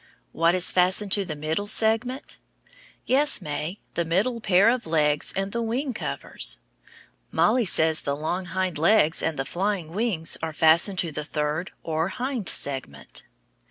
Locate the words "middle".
1.35-1.67, 4.03-4.41